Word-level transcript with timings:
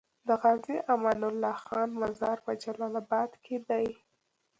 د 0.27 0.29
غازي 0.41 0.77
امان 0.93 1.19
الله 1.29 1.55
خان 1.65 1.89
مزار 2.01 2.37
په 2.45 2.51
جلال 2.61 2.93
اباد 3.01 3.31
کی 3.43 3.57
دی 3.67 3.85